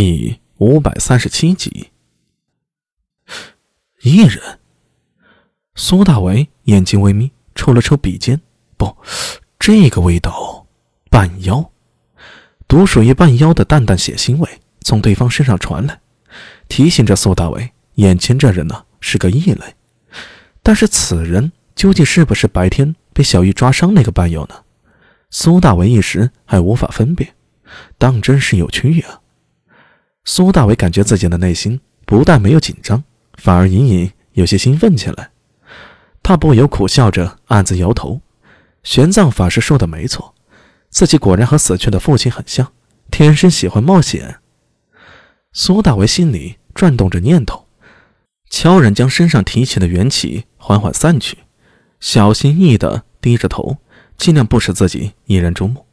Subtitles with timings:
[0.00, 1.88] 第五百三十七集，
[4.00, 4.60] 一人。
[5.74, 8.40] 苏大为眼睛微眯，抽了抽鼻尖，
[8.76, 8.96] 不，
[9.58, 10.68] 这个味道，
[11.10, 11.72] 半妖，
[12.68, 14.48] 独属于半妖的淡淡血腥味
[14.82, 16.00] 从对方身上传来，
[16.68, 19.74] 提醒着苏大为，眼前这人呢是个异类。
[20.62, 24.62] 但是此人究竟是不是白天被小玉抓伤那个半妖呢？
[25.30, 27.34] 苏大为一时还无法分辨，
[27.98, 29.22] 当真是有趣啊！
[30.30, 33.02] 苏大伟感觉自己的内心不但没有紧张，
[33.38, 35.30] 反而隐隐有些兴奋起来。
[36.22, 38.20] 他不由苦笑着，暗自摇头。
[38.82, 40.34] 玄奘法师说的没错，
[40.90, 42.70] 自己果然和死去的父亲很像，
[43.10, 44.36] 天生喜欢冒险。
[45.54, 47.66] 苏大为心里转动着念头，
[48.50, 51.38] 悄然将身上提起的元气缓缓散去，
[52.00, 53.78] 小心翼翼地低着头，
[54.18, 55.86] 尽量不使自己引人注目。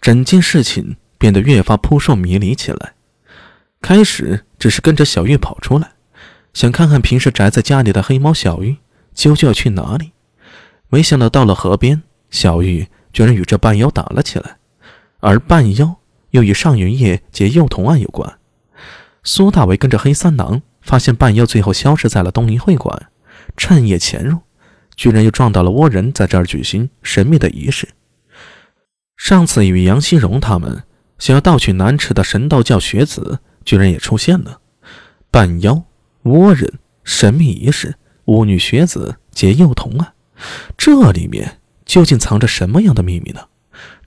[0.00, 2.94] 整件事情变得越发扑朔迷离起来。
[3.80, 5.92] 开始只是跟着小玉跑出来，
[6.52, 8.76] 想看看平时宅在家里的黑猫小玉
[9.14, 10.12] 究竟要去哪里。
[10.88, 14.56] 没想到到了河边，小玉居然与这半妖打了起来，
[15.20, 15.96] 而半妖
[16.30, 18.38] 又与上元夜劫幼童案有关。
[19.22, 23.10] 苏大为跟着黑三郎发现半妖最后消失在了东林会馆，
[23.56, 24.38] 趁夜潜入，
[24.96, 27.88] 居然又撞到了倭人在这儿举行神秘的仪式。
[29.16, 30.82] 上次与杨希荣他们
[31.18, 33.38] 想要盗取南池的神道教学子。
[33.68, 34.62] 居然也出现了，
[35.30, 35.82] 半妖、
[36.22, 37.94] 倭人、神秘仪式、
[38.24, 40.14] 巫女学子劫幼童啊！
[40.78, 43.42] 这里面究竟藏着什么样的秘密呢？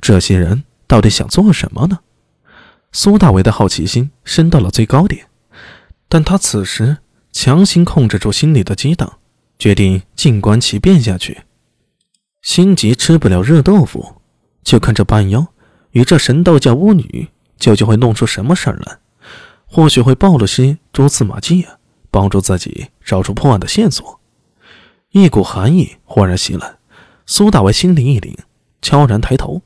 [0.02, 2.00] 这些人到底想做什么呢？
[2.92, 5.28] 苏大为的好奇心升到了最高点，
[6.10, 6.98] 但他此时
[7.32, 9.20] 强行控制住心里的激荡，
[9.60, 11.42] 决定静观其变下去。
[12.42, 14.24] 心急吃不了热豆腐，
[14.64, 15.46] 就看这半妖
[15.92, 17.28] 与这神道教巫女
[17.60, 18.98] 究竟会弄出什么事儿来。
[19.74, 21.66] 或许会暴露些蛛丝马迹，
[22.12, 24.20] 帮助自己找出破案的线索。
[25.12, 26.76] 一股寒意忽然袭来，
[27.26, 28.36] 苏大为心里一凛，
[28.82, 29.62] 悄然抬头，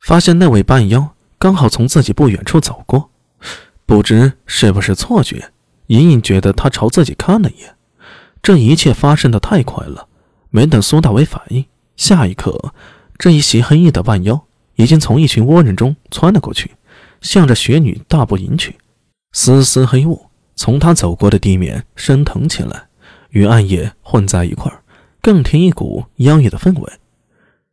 [0.00, 3.10] 发现那位半妖刚好从自己不远处走过。
[3.84, 5.50] 不知是不是错觉，
[5.88, 7.74] 隐隐觉得他朝自己看了一眼。
[8.40, 10.06] 这一切发生的太快了，
[10.50, 11.64] 没等苏大为反应，
[11.96, 12.72] 下一刻，
[13.18, 14.40] 这一袭黑衣的半妖
[14.76, 16.70] 已经从一群倭人中窜了过去，
[17.20, 18.76] 向着雪女大步迎去。
[19.32, 22.88] 丝丝黑雾从他走过的地面升腾起来，
[23.30, 24.82] 与暗夜混在一块儿，
[25.20, 26.92] 更添一股妖异的氛围。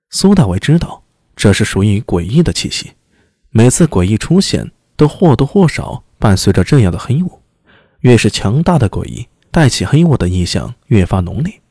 [0.10, 1.04] 苏大伟知道，
[1.36, 2.92] 这是属于诡异的气息。
[3.50, 7.42] 每次诡异出现，都或多或少伴随着这样的黑雾。
[8.02, 11.62] 越是强大的诡异，带起黑雾的意象越发浓烈。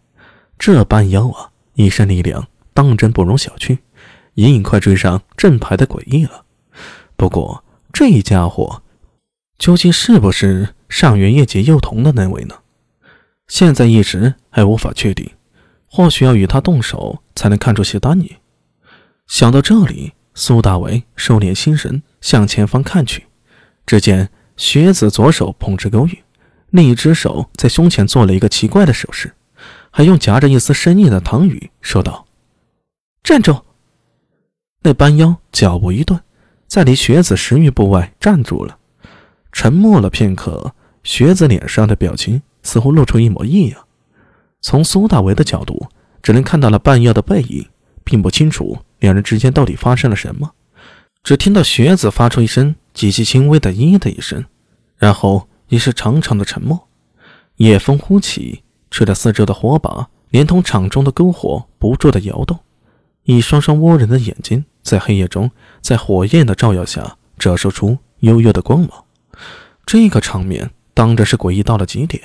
[0.59, 3.79] 这般妖啊，一身力量当真不容小觑，
[4.35, 6.45] 隐隐快追上正牌的诡异了。
[7.17, 7.63] 不过
[7.93, 8.81] 这家伙。
[9.65, 12.55] 究竟是不是上元夜劫幼童的那位呢？
[13.49, 15.31] 现在一时还无法确定，
[15.87, 18.37] 或许要与他动手才能看出些端倪。
[19.27, 23.25] 想到这里，苏大为收敛心神，向前方看去，
[23.87, 26.23] 只见学子左手捧着勾玉，
[26.69, 29.33] 另一只手在胸前做了一个奇怪的手势，
[29.91, 32.27] 还用夹着一丝深意的唐语说道
[33.25, 33.59] ：“站住！”
[34.85, 36.21] 那班妖脚步一顿，
[36.67, 38.77] 在离学子十余步外站住了。
[39.55, 43.81] 沉默了片刻，学子脸上的表情似乎露出一抹异样。
[44.61, 45.87] 从苏大为的角度，
[46.21, 47.65] 只能看到了半妖的背影，
[48.03, 50.51] 并不清楚两人之间到底发生了什么。
[51.23, 54.45] 只听到学子发出一声极其轻微的“咦”的一声，
[54.97, 56.89] 然后已是长长的沉默。
[57.57, 62.59] 夜风忽起，吹得四周的火把连同场中的篝火不住的摇动。
[63.23, 65.49] 一双双倭人的眼睛在黑夜中，
[65.81, 69.04] 在火焰的照耀下折射出幽幽的光芒。
[69.87, 72.23] 这个场面当真是诡异到了极点，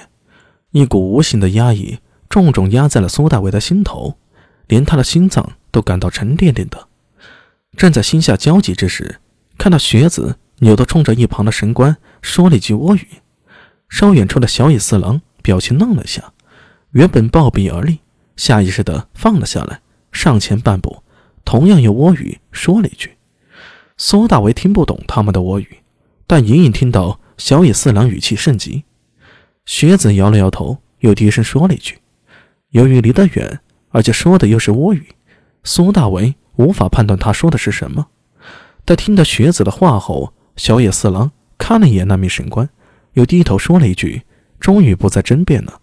[0.72, 2.00] 一股无形的压抑
[2.30, 4.18] 重重压在了苏大伟的心头，
[4.68, 6.88] 连他的心脏都感到沉甸甸的。
[7.75, 9.20] 正在心下焦急之时，
[9.58, 13.08] 看到学子扭头冲着一旁的神官说了一句倭语，
[13.90, 16.34] 稍远处的小野四郎表情愣了下，
[16.91, 18.00] 原本暴毙而立，
[18.35, 21.03] 下意识的放了下来，上前半步，
[21.44, 23.17] 同样用倭语说了一句。
[23.97, 25.79] 苏大为听不懂他们的倭语，
[26.26, 27.19] 但隐隐听到。
[27.40, 28.84] 小野四郎语气甚急，
[29.66, 31.97] 学子摇了摇头，又低声说了一句
[32.72, 35.08] ：“由于离得远，而且说的又是倭语，
[35.64, 38.08] 苏大为无法判断他说的是什么。”
[38.84, 42.70] 待听到学子的话后，小野四郎看了一眼那名神官，
[43.14, 44.24] 又低头说了一句
[44.59, 45.80] ：“终于不再争辩了。”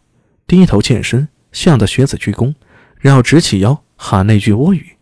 [0.47, 2.55] 低头欠身，向着学子鞠躬，
[2.99, 4.99] 然后直起腰喊那句倭语。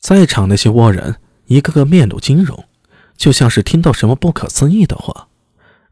[0.00, 2.64] 在场那些倭人一个个面露惊容，
[3.16, 5.26] 就像是听到什么不可思议的话。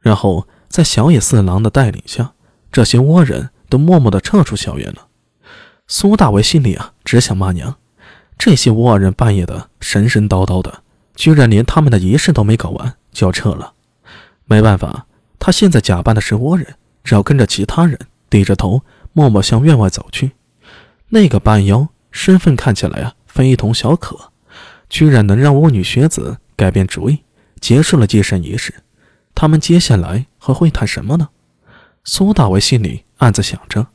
[0.00, 2.32] 然后在小野四郎的带领下，
[2.73, 5.08] 这些倭人都默默地撤出校园了。
[5.87, 7.76] 苏大为心里啊，只想骂娘：
[8.38, 10.82] 这些倭人半夜的神神叨叨的，
[11.14, 13.75] 居然连他们的仪式都没搞完就要撤了。
[14.44, 15.06] 没办法，
[15.38, 17.99] 他现在假扮的是倭人，只要跟着其他人，
[18.29, 18.82] 低着头
[19.12, 20.32] 默默向院外走去。
[21.08, 24.31] 那个半妖身份看起来啊，非同小可，
[24.88, 27.25] 居然能让巫女学子改变主意，
[27.61, 28.73] 结束了祭神仪式。
[29.41, 31.31] 他们接下来还会谈什么呢？
[32.05, 33.87] 苏大为心里暗自想着：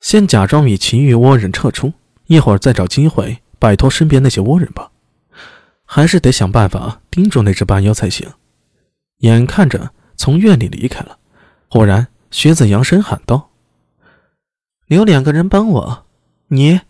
[0.00, 1.92] 先假装与其余倭人撤出，
[2.28, 4.90] 一会儿再找机会摆脱身边那些倭人吧。
[5.84, 8.26] 还是得想办法盯住那只半妖才行。
[9.18, 11.18] 眼看着从院里离开了，
[11.68, 13.50] 忽然学子扬声喊道
[14.88, 16.06] ：“有两个人帮我。”
[16.48, 16.80] 你，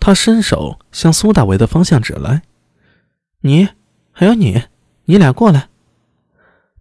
[0.00, 2.42] 他伸手向苏大为的方向指来。
[3.42, 3.68] 你，
[4.10, 4.64] 还有你，
[5.04, 5.68] 你俩过来。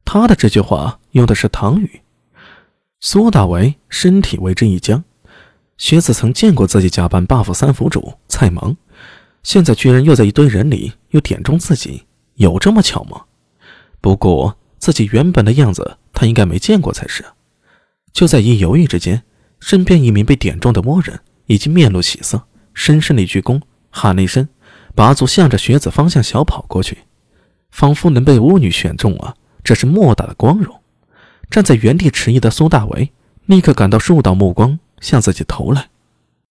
[0.06, 2.02] 他的这句话用的是唐语。
[3.00, 5.04] 苏大为身体为之一僵。
[5.78, 8.78] 学子曾见过自己假扮 buff 三府主蔡芒，
[9.42, 12.04] 现在居然又在一堆人里又点中自己，
[12.36, 13.24] 有这么巧吗？
[14.00, 17.26] 不过自己原本的样子，他应该没见过才是。
[18.14, 19.24] 就在一犹豫之间，
[19.60, 21.20] 身边一名被点中的倭人。
[21.48, 22.44] 已经面露喜色，
[22.74, 23.60] 深深的一鞠躬，
[23.90, 24.48] 喊了一声，
[24.96, 27.00] 拔足向着学子方向小跑过去，
[27.72, 30.82] 仿佛能被巫女选中啊，这是莫大的光荣。
[31.50, 33.12] 站在原地迟疑的苏大为，
[33.46, 35.91] 立刻感到数道目光向自己投来。